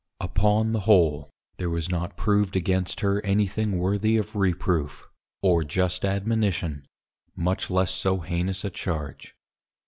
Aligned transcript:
_Upon 0.25 0.71
the 0.71 0.79
whole, 0.79 1.29
there 1.57 1.69
was 1.69 1.87
not 1.87 2.17
proved 2.17 2.55
against 2.55 3.01
her 3.01 3.23
any 3.23 3.45
thing 3.45 3.77
worthy 3.77 4.17
of 4.17 4.35
Reproof, 4.35 5.07
or 5.43 5.63
just 5.63 6.03
admonition, 6.03 6.87
much 7.35 7.69
less 7.69 7.91
so 7.91 8.17
heinous 8.21 8.63
a 8.65 8.71
Charge. 8.71 9.35